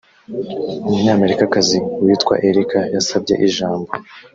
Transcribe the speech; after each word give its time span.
umunyamerikakazi 0.87 1.77
witwa 2.03 2.33
Erica 2.47 2.79
yasabye 2.95 3.33
ijambo 3.47 3.91